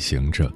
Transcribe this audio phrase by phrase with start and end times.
[0.00, 0.50] 行者，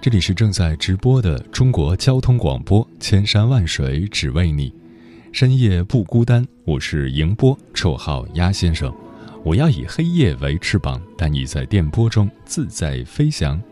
[0.00, 4.74] 这里是正在直播的中国交通广播，千山万水只为你，
[5.32, 6.44] 深夜不孤单。
[6.64, 8.92] 我是迎波，绰号鸭先生。
[9.44, 13.62] 我要以黑夜为翅膀，带你在电波中自在飞翔。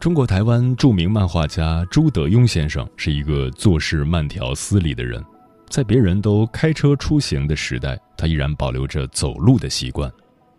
[0.00, 5.24] 中国台湾著名漫画家朱德庸先生是一个做事慢条斯理的人，
[5.68, 10.12] 在别人都开车出行的时代，他依然保留着走路的习惯。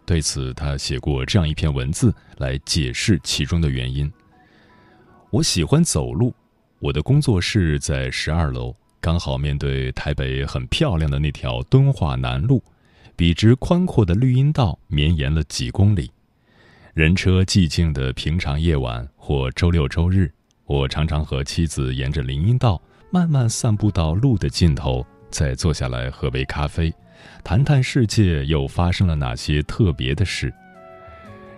[0.08, 4.10] 对此，他写过这样一篇文字来解释其中的原因。
[5.30, 6.34] 我喜欢走路，
[6.80, 12.64] 我的工作室在十二楼，刚好面对台北很漂亮的那条敦化南路，
[13.18, 16.10] 笔直宽阔的绿荫道绵延了几公里。
[16.94, 20.32] 人车寂静的平常夜晚或周六周日，
[20.64, 22.82] 我常常和妻子沿着林荫道
[23.12, 26.94] 慢慢散步到路的尽头，再坐下来喝杯咖啡。
[27.44, 30.54] 谈谈世界又发生了哪些特别的事？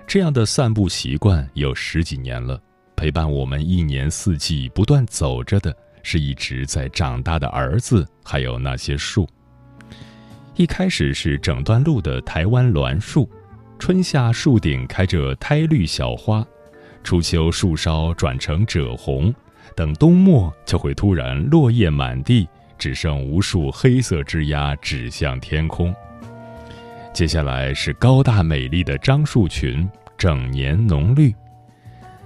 [0.05, 2.59] 这样的散步习惯有十几年了，
[2.95, 9.27] 陪伴我们一年四季不断走着的是一直在长大的儿子，还有那些树。
[10.55, 13.29] 一开始是整段路的台湾栾树，
[13.77, 16.45] 春夏树顶开着苔绿小花，
[17.03, 19.33] 初秋树梢转成赭红，
[19.75, 22.47] 等冬末就会突然落叶满地。
[22.79, 25.93] 只剩无数黑色枝桠指向天空。
[27.13, 31.35] 接下来是高大美丽的樟树群，整年浓绿。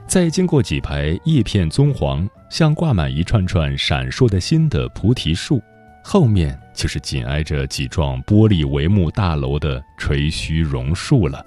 [0.06, 5.62] 再经过几排叶片棕黄、像挂满一串串闪烁的新的菩提树，
[6.03, 11.44] 后面就是紧挨着几幢玻璃帷幕大楼的垂须榕树了。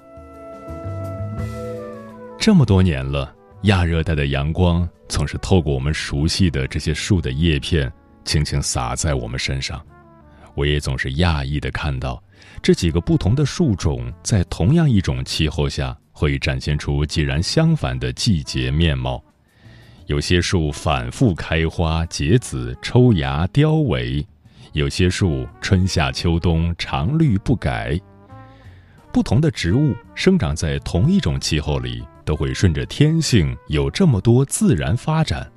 [2.39, 7.89] 这么多年了，亚热带的阳光总是透过我们熟悉的这些树的叶片。
[8.27, 9.81] 轻轻洒在我们身上，
[10.53, 12.21] 我也总是讶异地看到，
[12.61, 19.23] 这几个不同的树种在同样一种气候下，会展现出截然相反的季节面貌。
[20.07, 24.25] 有些树反复开花结籽抽芽凋萎，
[24.73, 27.97] 有些树春夏秋冬常绿不改。
[29.13, 35.49] 不同的植物生长在同一种气候里，都会顺着天性有这么多自然发展。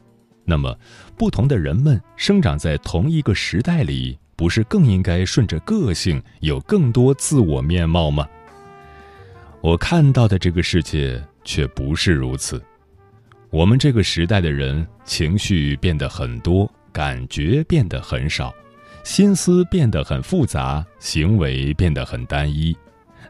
[0.44, 0.76] 那么，
[1.20, 8.26] 不同的人们生长在同一个时代里，不是更应该顺着个性有更多自我面貌吗？
[9.60, 12.58] 我看到的这个世界却不是如此。
[13.50, 18.50] 我们这个时代的人情绪变得很多，感觉变得很少，
[19.04, 22.74] 心思变得很复杂，行为变得很单一，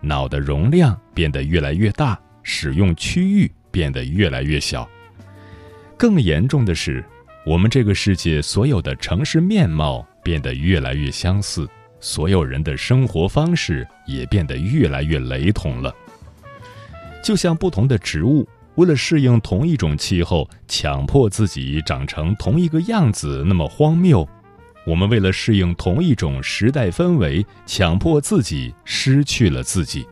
[0.00, 4.88] 脑的容量变得越来越大，使用区域变得越来越小。
[5.98, 7.04] 更严重的是，
[7.50, 11.68] 我们这个世界所有的城市面貌变得越来越相似，
[11.98, 15.92] 所有人的生活方式也变得越来越雷同了。
[17.24, 18.46] 就像不同的植物
[18.76, 24.28] 为了适应同一种气候，强迫自己长成同一个样子那么荒谬，
[24.86, 30.06] 我们为了适应同一种时代氛围，强迫自己失去了自己。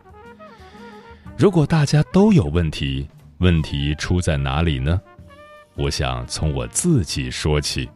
[1.37, 5.01] 如果大家都有问题，问题出在哪里呢？
[5.79, 7.89] 我想从我自己说起。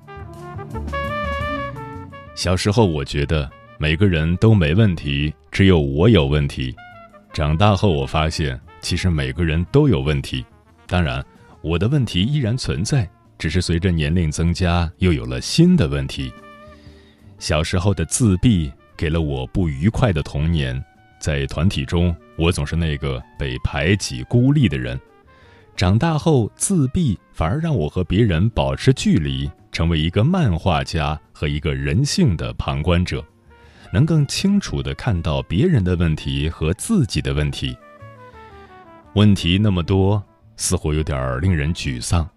[2.37, 6.75] 小时候，我觉得每个人都没问题，只有我有问题。
[7.33, 10.45] 长大后，我发现其实每个人都有问题。
[10.87, 11.25] 当然，
[11.61, 16.33] 我的问题依然存在，只是随着年龄增加，又有了新的问题。
[17.41, 20.81] 小时候的自闭给了我不愉快的童年，
[21.19, 24.99] 在团体中，我总是那个被排挤、孤立的人。
[25.75, 33.25] 长大后，自闭反而让我和别人保持距离，成为一个漫画家和一个人性的旁观者，
[33.93, 37.77] 能更清楚地看到别人的问题和自己的问题。
[39.15, 40.23] 问题那么多，
[40.57, 42.29] 似乎有点令人沮丧，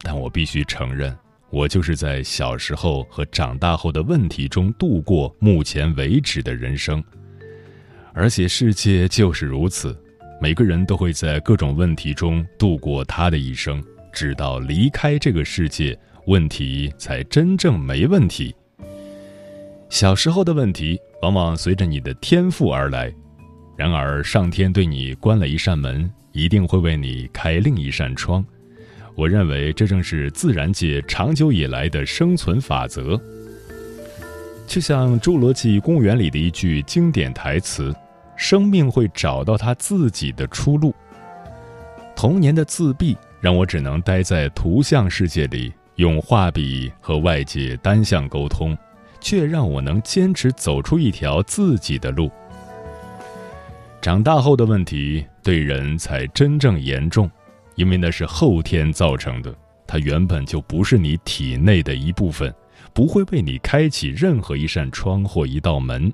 [0.00, 1.14] 但我必须承认，
[1.50, 7.02] 我就是在小时候和长大后的问题中度过目前为止的人生，
[8.14, 9.96] 而且世界就是如此。
[10.44, 13.82] 每个人都会在各种问题中度过他的一生，
[14.12, 18.54] 直到离开这个世界，问题才真正没问题。
[19.88, 23.10] 小时候的问题往往随着你的天赋而来，
[23.74, 28.44] 然而上天对你关了一扇门，一定会为你开另一扇窗。
[29.14, 33.18] 我认为这正是自然界长久以来的生存法则。
[34.66, 37.94] 就像《侏罗纪公园》里的一句经典台词
[38.36, 40.94] ：“生命会找到它自己的出路。”
[42.16, 48.76] 童年的自闭让我只能待在图像世界里，用画笔和外界单向沟通，
[49.20, 52.30] 却让我能坚持走出一条自己的路。
[54.00, 57.30] 长大后的问题对人才真正严重，
[57.74, 59.54] 因为那是后天造成的，
[59.86, 62.54] 它原本就不是你体内的一部分。
[62.92, 66.12] 不会为你开启任何一扇窗或一道门，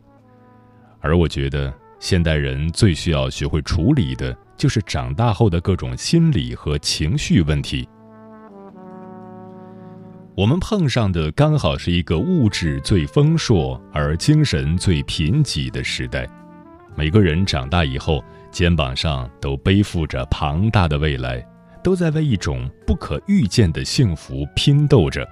[1.00, 1.70] 而我觉得
[2.00, 7.86] 现代人最需要学会处理的，就是长大后的各种心理和情绪问题。
[10.34, 16.26] 我们碰上的刚好是一个物质最丰硕而精神最贫瘠的时代，
[16.96, 21.46] 每个人长大以后，肩膀上都背负着庞大的未来，
[21.84, 25.28] 都在为一种不可预见的幸福拼斗着。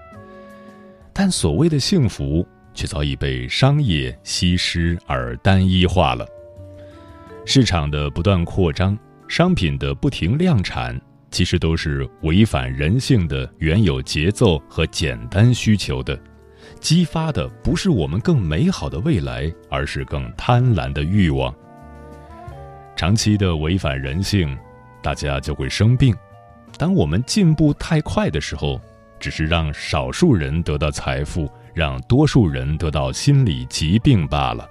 [1.15, 6.27] 但所谓的幸福，却早已被商业稀释而单一化了。
[7.51, 8.95] 市场的不断扩张，
[9.27, 11.01] 商品的不停量产，
[11.31, 16.21] 其实都是违反人性的原有节奏和简单需求的，
[16.79, 21.53] 激发的不是我们更美好的未来，而是更贪婪的欲望。
[22.95, 24.55] 长期的违反人性，
[25.03, 26.15] 大家就会生病。
[26.77, 28.79] 当我们进步太快的时候。
[29.21, 34.71] 只是让少数人得到财富，让多数人得到心理疾病罢了。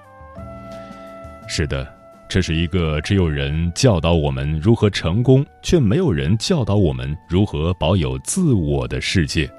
[1.50, 1.85] 是的，
[2.29, 9.50] 这是一个只有人教导我们如何成功，却没有人教导我们如何保有自我的世界。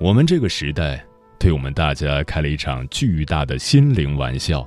[0.00, 1.04] 我们这个时代
[1.38, 4.66] 对我们大家开了一场巨大的心灵玩笑。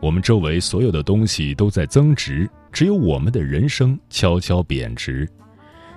[0.00, 5.28] 我们周围所有的东西都在增值，只有我们的人生悄悄贬值。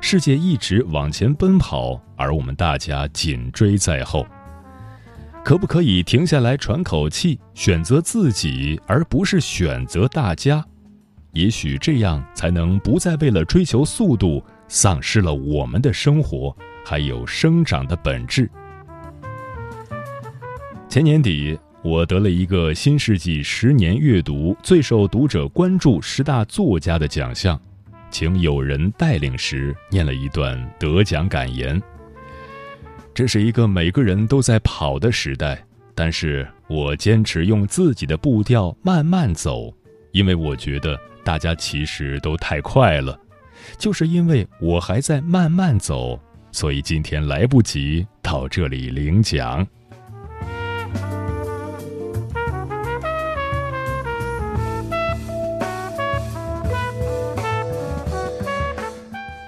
[0.01, 4.25] 世界一直往前奔跑，而我们大家紧追在后。
[5.44, 10.63] 可不可以停下来喘口气，选择自己，而不是选择大家？
[11.33, 16.56] 也许这样才能不再为了追求速度，丧失了我们的生活
[16.86, 18.50] 还有生长的本质。
[20.88, 27.59] 前年底，我得了一个新世纪十年阅读最受读者关注十大作家的奖项。
[28.12, 31.80] 请有人带领时，念了一段得奖感言。
[33.19, 35.62] 这是一个每个人都在跑的时代，
[35.94, 39.74] 但是我坚持用自己的步调慢慢走，
[40.13, 43.19] 因为我觉得大家其实都太快了。
[43.77, 46.18] 就是因为我还在慢慢走，
[46.54, 49.68] 所以今天来不及到这里领奖。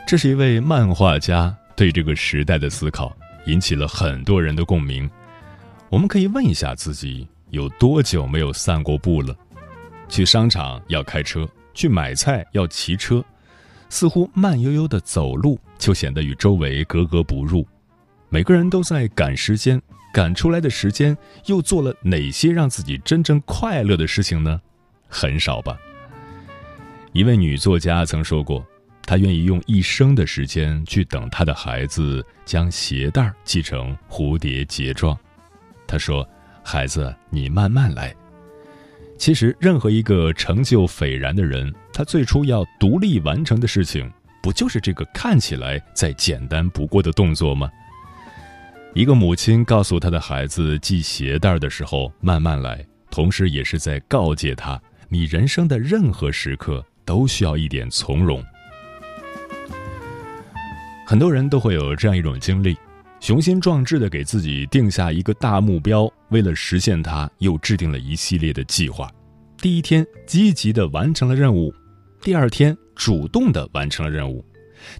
[0.05, 3.15] 这是一位漫画家对这个时代的思考，
[3.45, 5.09] 引起了很多人的共鸣。
[5.89, 9.35] 我们可以问一下自己，有多久没有散过步了？
[10.07, 13.23] 去商场要开车，去买菜要骑车，
[13.89, 17.67] 似乎慢悠悠的走路就显得与周围格格不入。
[18.29, 19.81] 每个人都在赶时间，
[20.13, 21.17] 赶出来的时间
[21.47, 24.61] 又做了哪些让自己真正快乐的事情呢？
[25.09, 25.77] 很少吧。
[27.11, 28.65] 一位女作家曾说过。
[29.11, 35.19] 他愿意用一生的时间去等他的孩子将鞋带系成蝴蝶结状。
[35.85, 36.25] 他说
[36.63, 38.15] ：“孩子，你慢慢来。”
[39.19, 44.09] 其实，任何一个成就斐然的人，他最初要独立完成的事情，
[44.41, 47.69] 不就是这个看起来再简单不过的动作吗？
[48.93, 58.41] 一个母亲告诉他的孩子系鞋带的时候慢慢来，同时也是在告诫他：你人生的任何时刻都需要一点从容。
[61.11, 62.73] 很多人都会有这样一种经历：
[63.19, 69.11] 雄心壮志的给自己定下一个大目标，为了实现它，又制定了一系列的计划。
[69.57, 71.69] 第一天积极的完成了任务，
[72.21, 74.41] 第二天主动的完成了任务，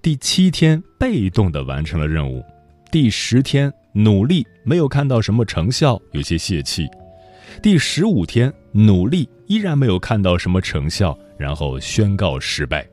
[0.01, 2.43] 第七天被动的完成了任务，
[2.91, 6.89] 第十天努力没有看到什么成效，有些泄气，
[7.63, 12.85] 第十五天努力依然没有看到什么成效，然后宣告失败。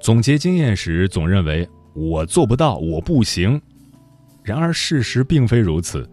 [0.00, 1.68] 总结经验时，总认为。
[1.98, 3.60] 我做不到，我不行。
[4.44, 6.08] 然而事实并非如此，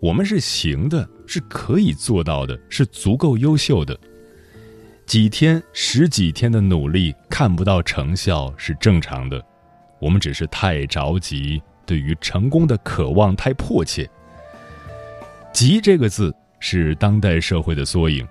[0.00, 3.98] 我们是行的，是可以做到的，是足够优秀的。
[5.04, 9.44] 几天、十几天的努力看不到成效是正常的，
[10.00, 14.08] 我们只是太着急，对于成功的渴望太迫切。
[15.52, 18.26] 急这个字是当代社会的缩影，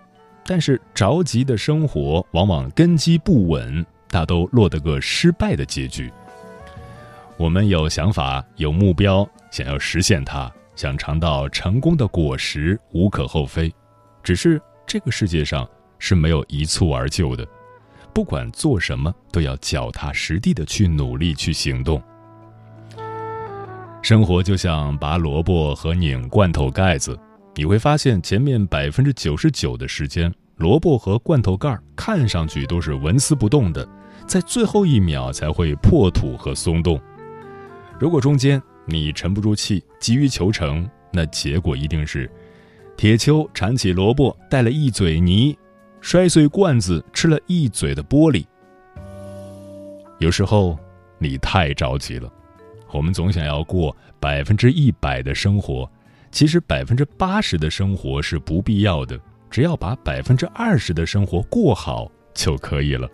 [0.46, 6.12] 但是着急的生活往往根基不稳，大都落得个失败的结局。
[7.38, 13.74] 我们有想法、有目标，想要实现它，想尝到成功的果实，无可厚非。
[14.24, 15.68] 只是这个世界上
[16.00, 17.46] 是没有一蹴而就的，
[18.14, 22.02] 不管做什么，都要脚踏实地的去努力去行动。
[24.02, 27.20] 生活就像拔萝卜和拧罐头盖子，
[27.54, 33.86] 你会发现前面百分之九十九的时间，萝卜和罐头盖看上去都是纹丝不动的，
[34.26, 36.98] 在最后一秒才会破土和松动。
[37.98, 42.30] 如果中间你沉不住气，急于求成，那结果一定是
[42.98, 45.58] 铁锹铲起萝卜带了一嘴泥，
[46.02, 48.46] 摔碎罐子吃了一嘴的玻璃。
[50.20, 50.78] 有时候
[51.18, 52.32] 你太着急了，
[52.92, 55.90] 我们总想要过百分之一百的生活，
[56.32, 59.18] 其实百分之八十的生活是不必要的，
[59.50, 63.10] 只要把百分之二十的生活过好就可以了。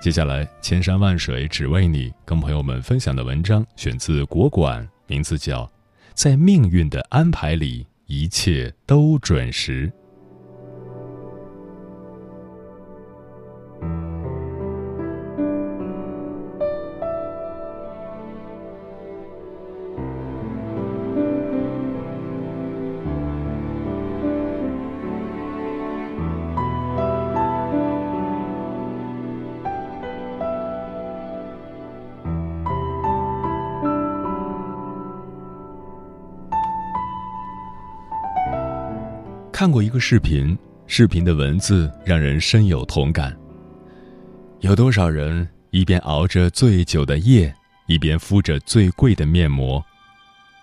[0.00, 5.64] 接下来，千山万水只为你，跟朋友们分享的文章选自国馆，名字叫
[6.14, 9.88] 《在命运的安排里，一切都准时》。
[39.58, 43.36] 看过一个视频，视频的文字让人深有同感。
[44.60, 47.52] 有多少人一边熬着最久的夜，
[47.88, 49.84] 一边敷着最贵的面膜？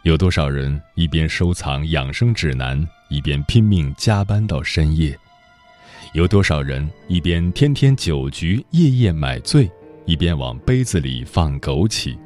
[0.03, 5.13] 有多少人一边收藏养生指南，一边拼命加班到深夜？
[6.13, 9.69] 有多少人一边天天酒局、夜夜买醉，
[10.05, 12.17] 一边往杯子里放枸杞？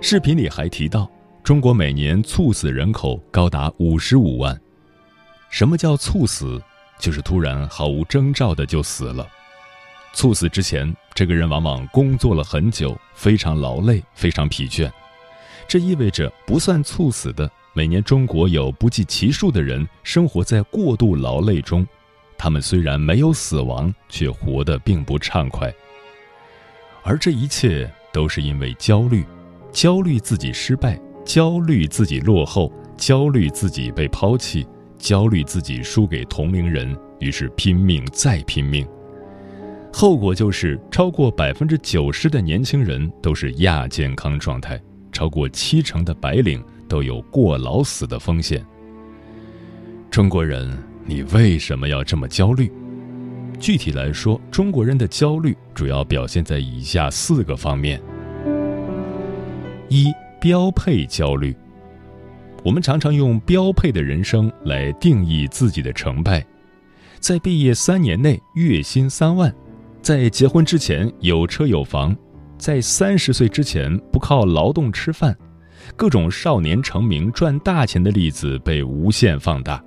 [0.00, 1.08] 视频里还提到，
[1.44, 4.60] 中国每年猝死人口高达五十五万。
[5.50, 6.60] 什么叫猝死？
[6.98, 9.26] 就是突然毫无征兆的就死了。
[10.12, 14.90] 猝死之前，这个人往往工作了很久，非常劳累，非常疲倦。
[15.68, 21.86] 这意味着，不算猝死的，每年中国有不计其数的人生活在过度劳累中。
[22.36, 25.72] 他们虽然没有死亡，却活得并不畅快。
[27.04, 29.24] 而这一切都是因为焦虑：
[29.72, 34.66] 焦虑自己失败，焦虑自己落后，焦虑自己被抛弃。
[34.98, 38.86] 焦虑自己输给同龄人，于是拼命再拼命，
[39.92, 44.80] 后果就是超过百分之九十的年轻人都是亚健康状态，
[45.12, 48.64] 超过七成的白领都有过劳死的风险。
[50.10, 50.76] 中国人，
[51.06, 52.70] 你为什么要这么焦虑？
[53.60, 58.00] 具体来说，中国人的焦虑主要表现在以下四个方面：
[59.88, 61.56] 一、标配焦虑。
[62.68, 66.44] 我们常常用标配的人生来定义自己的成败，
[67.18, 69.50] 在毕业三年内月薪三万，
[70.02, 72.14] 在结婚之前有车有房，
[72.58, 75.34] 在三十岁之前不靠劳动吃饭，
[75.96, 79.82] 各种少年成名赚大钱的例子被无限放大。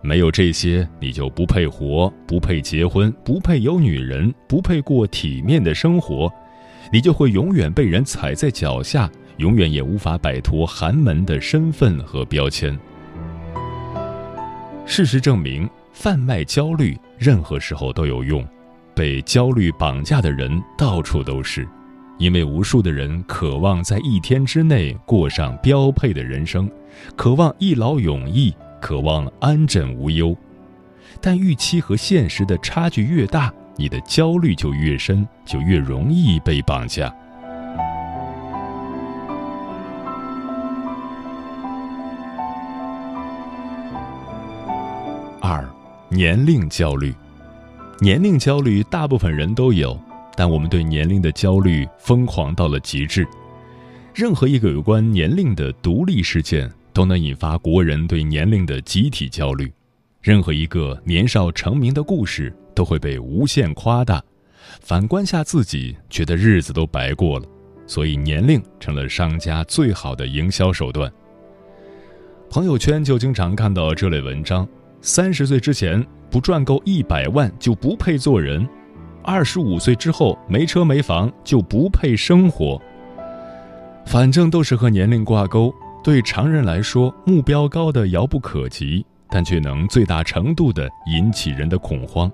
[0.00, 6.32] 没有这些，你就不配活，不配结婚，不配有女人，不配过体面的生活，
[6.90, 9.06] 你就会永远被人踩在脚下。
[9.40, 12.78] 永远也无法摆脱寒门的身份和标签。
[14.84, 18.46] 事实证明，贩卖焦虑任何时候都有用，
[18.94, 21.66] 被焦虑绑架的人到处都是，
[22.18, 26.70] 因为无数的人渴望在一天之内过上标配的人生，
[27.16, 30.36] 渴望一劳永逸，渴望安枕无忧。
[31.18, 37.10] 但预期和现实的差距越大，你的焦虑就越深，就越容易被绑架。
[46.12, 47.14] 年龄焦虑，
[48.00, 49.96] 年龄焦虑大部分人都有，
[50.34, 53.24] 但我们对年龄的焦虑疯狂到了极致。
[54.12, 59.72] 任何一个有关年龄的独立事件都能引发国人对年龄的集体焦虑，
[60.20, 64.20] 任何一个年少成名的故事都会被无限夸大。
[64.80, 67.46] 反观下自己，觉得日子都白过了，
[67.86, 71.08] 所以年龄成了商家最好的营销手段。
[72.50, 74.66] 朋友圈就经常看到这类文章。
[75.02, 78.68] 三十岁之前不赚够一百万就不配做人，
[79.22, 82.80] 二十五岁之后没车没房就不配生活。
[84.06, 92.30] 反正都是和年龄挂钩，对常人来说目标高的遥不可及，但却能最大程度的引起人的恐慌。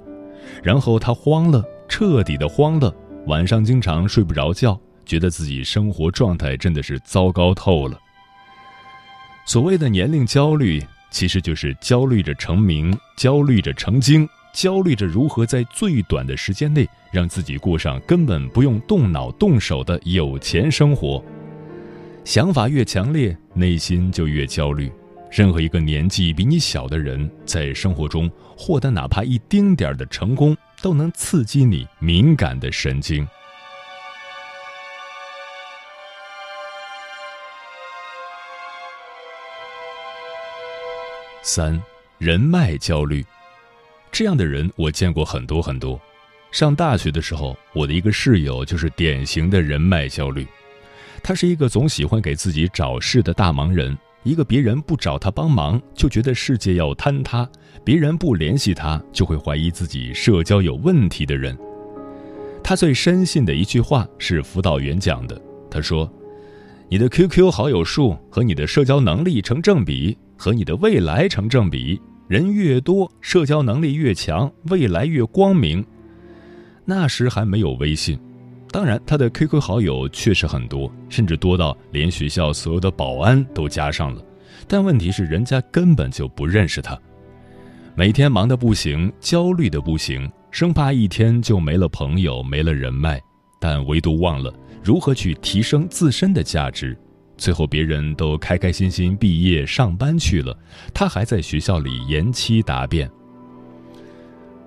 [0.63, 2.95] 然后他慌了，彻底的慌了，
[3.27, 7.99] 晚上经常睡不着觉，觉得自己生活状态真的是糟糕透了。
[9.45, 21.23] 所谓的年龄焦虑，其实就是焦虑着成名，焦虑着成精，焦虑着如何在最短的时间内让自己过上根本不用动脑动手的有钱生活。
[22.25, 24.91] 想法越强烈，内心就越焦虑。
[25.31, 33.27] 任何一个年纪比你小的人，在生活中获得哪怕一丁点儿的成功，都能刺激你敏感的神经。
[41.49, 41.81] 三，
[42.19, 43.25] 人脉焦虑，
[44.11, 45.99] 这样的人我见过很多很多。
[46.50, 50.45] 上大学的时候，我的一个室友就是典型的人脉焦虑。
[51.23, 57.49] 他是一个总喜欢给自己找事的大忙人，一个别人不找他帮忙就觉得世界要坍塌，
[57.85, 61.57] 别人不联系他就会怀疑自己社交有问题的人。
[62.61, 66.12] 他最深信的一句话是辅导员讲的，他说
[66.91, 75.85] ：“你的 QQ 好友数和你的社交能力成正比。”和你的未来成正比，人越多，社交能力越强，未来越光明。
[76.85, 78.19] 那时还没有微信，
[78.71, 84.23] 当然他的 QQ 好友确实很多，甚至多到连学校所有的保安都加上了。
[84.69, 86.99] 但问题是，人家根本就不认识他。
[87.95, 93.21] 每天忙得不行，焦虑的不行，生怕一天就没了朋友，没了人脉，
[93.59, 94.52] 但唯独忘了
[94.85, 96.97] 如何去提升自身的价值。
[97.37, 100.57] 最后，别人都开开心心毕业上班去了，
[100.95, 103.11] 他还在学校里延期答辩。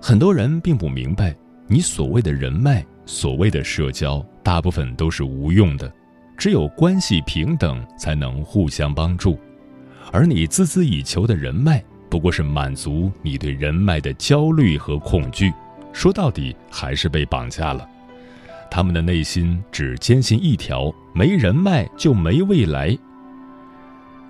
[0.00, 1.36] 很多人并不明白，
[1.66, 5.92] 你所谓的人脉、所谓的社交，大部分都是无用的。
[6.38, 9.38] 只有关系平等，才能互相帮助。
[10.12, 15.52] 而你孜孜以求的人脉，不过是满足你对人脉的焦虑和恐惧。
[15.92, 17.86] 说到底，还是被绑架了。
[18.70, 22.96] 他们的内心只坚信一条：没人脉就没未来。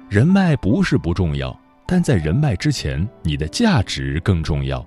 [0.08, 4.84] 人脉不是不重要，但在人脉之前，你的价值更重要。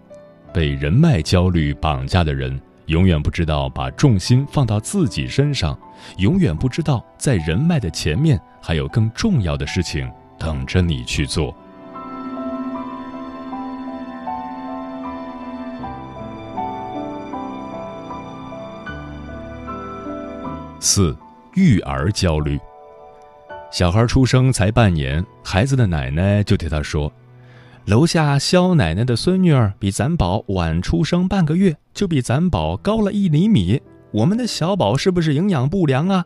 [0.53, 5.77] 被人脉焦虑绑架的人，永远不知道把重心放到自己身上，
[6.17, 11.55] 永远不知道在人脉的前面还有更重要的事情等着你去做。
[20.85, 21.15] 四，
[21.53, 22.59] 育儿焦虑。
[23.71, 27.09] 小孩出生才半年，孩子的奶奶就对他说
[27.87, 33.81] ：“楼下肖奶奶的孙女儿比咱宝晚出生半个月，就比咱宝高了一厘米。
[34.11, 36.25] 我们的小宝是不是营养不良啊？”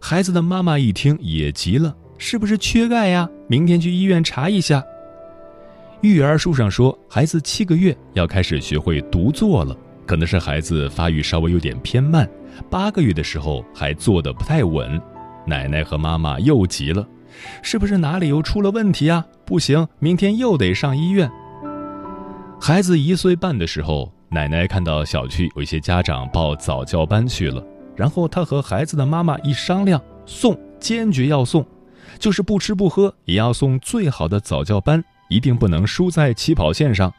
[0.00, 3.28] 孩子的妈妈一听也急了：“是不是缺钙呀？
[3.46, 4.82] 明天去医院查一下。”
[6.00, 9.76] 育儿书上说，孩子七个月要开始学会独坐了。
[10.06, 12.28] 可能是孩子发育稍微有点偏慢，
[12.70, 15.00] 八个月的时候还坐得不太稳，
[15.46, 17.06] 奶奶和妈妈又急了，
[17.62, 19.24] 是不是哪里又出了问题啊？
[19.44, 21.30] 不行，明天又得上医院。
[22.60, 27.64] 孩子一岁半的时候，奶奶看到小区有一些家长报早教班去了，
[27.96, 31.66] 然后她和孩子的妈妈一商量，送，坚决要送，
[32.18, 37.12] 就是不吃不喝也要送最好的早教班，一定不能输在起跑线上。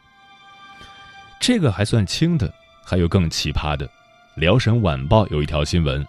[1.39, 2.53] 这个还算轻的。
[2.83, 3.87] 还有更奇葩的，
[4.35, 6.05] 《辽沈晚报》有一条新闻，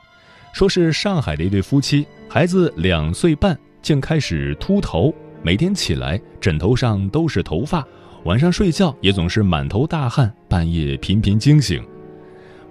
[0.52, 7.84] 说是上海的一对夫妻，孩子两岁半竟开始秃头，每天起来枕头上都是头发，
[8.24, 11.84] 晚上睡觉也总是满头大汗，半夜频频惊醒。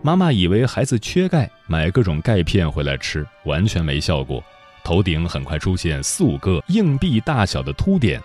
[0.02, 4.42] 妈妈以为孩子缺钙，买各种钙片回来吃，完全没效果，
[4.86, 8.22] 头顶很快出现四五个硬币大小的秃点。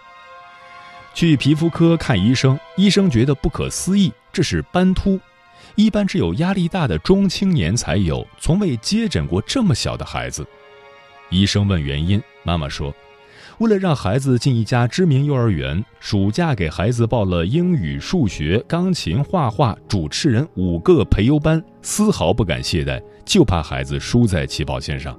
[1.12, 5.18] 去皮肤科看医生，医生觉得不可思议，这是斑秃。
[5.76, 10.44] 一般只有压力大的中青年才有，从未接诊过这么小的孩子。
[11.28, 12.94] 医生问原因，妈妈说
[13.60, 25.14] ：“为了让孩子进一家知名幼儿园，暑假给孩子报了英语、数学、钢琴、画画、主持人五个培优班，丝毫不敢懈怠，就怕孩子输在起跑线上。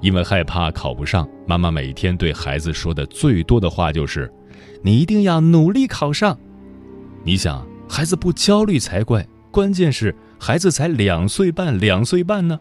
[0.00, 4.32] 因为害怕考不上，妈妈每天对孩子说的最多的话就是
[4.80, 6.38] ：‘你一定要努力考上。’
[7.24, 12.58] 你想，孩子不焦虑才怪。”关键是孩子才两岁半，两岁半呢。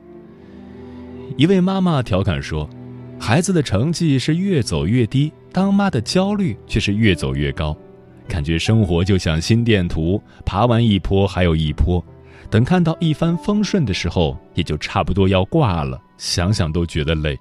[1.37, 2.69] 一位妈妈调侃说
[3.17, 7.75] ：“孩子的成绩是越走越低，当妈的焦虑却是越走越高，
[8.27, 12.03] 感觉生活就像心电图，爬完一坡还有一坡，
[12.49, 17.39] 等看到一帆风顺的时候，也就差不多要挂了，想想都觉得累。”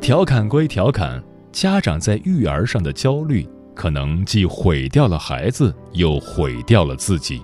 [0.00, 3.44] 调侃归调侃，家长在育儿上的焦虑。
[3.72, 7.40] 可能既毁掉了孩子，又毁掉了自己。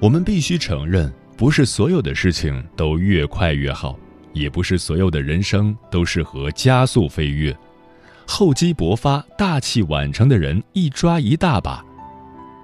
[0.00, 3.98] 我们必须承认，不是所有的事情都越快越好，
[4.32, 7.54] 也不是所有的人生都适合加速飞跃。
[8.26, 11.84] 厚积薄发、大器晚成的人一抓一大把，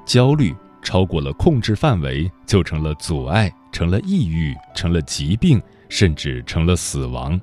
[0.07, 7.39] 焦虑超过了控制范围，就成了阻碍，成了抑郁，成了疾病，甚至成了死亡。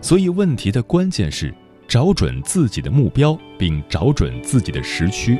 [0.00, 1.54] 所以，问题的关键是
[1.86, 5.38] 找准自己的目标，并找准自己的时区。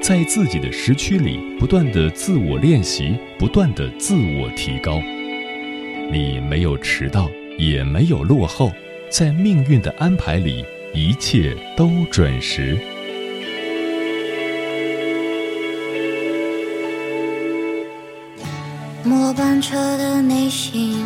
[0.00, 5.02] 在自己的时区里不断的自我练习，不断的自我提高。
[6.10, 8.72] 你没有迟到，也没有落后，
[9.10, 12.78] 在命运的安排里，一切都准时。
[19.04, 21.04] 末班车的内心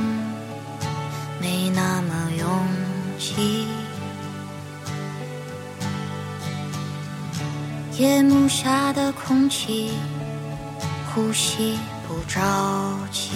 [8.03, 9.93] 夜幕下的空气，
[11.15, 12.41] 呼吸不着
[13.13, 13.31] 急。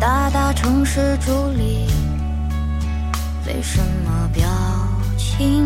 [0.00, 1.86] 大大城市伫立，
[3.46, 4.44] 没什么表
[5.16, 5.62] 情，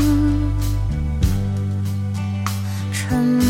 [2.92, 3.45] 沉默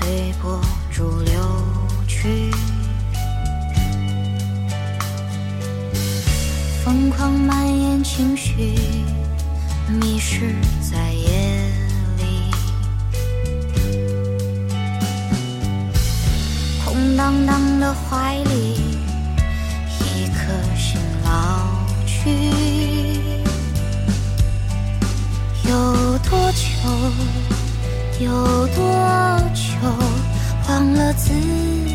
[0.00, 0.58] 随波
[0.90, 1.34] 逐流
[2.08, 2.50] 去。
[6.82, 8.74] 疯狂蔓延情绪
[9.88, 11.70] 迷失在夜
[12.16, 12.50] 里。
[16.84, 18.80] 空荡荡的怀里
[20.00, 21.68] 一颗心老
[22.06, 22.30] 去。
[25.68, 26.64] 有多久
[28.24, 28.99] 有多
[30.68, 31.89] 忘了自己？